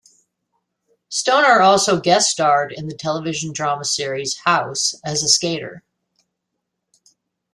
[1.09, 5.83] Stoner also guest-starred in the television drama series "House" as a skater.